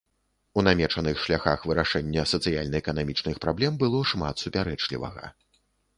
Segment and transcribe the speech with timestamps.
[0.59, 5.33] У намечаных шляхах вырашэння сацыяльна-эканамічных праблем было шмат супярэчлівага.